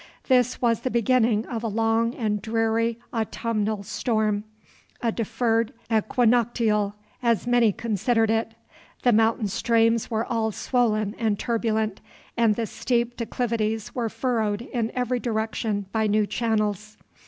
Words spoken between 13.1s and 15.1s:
declivities were furrowed in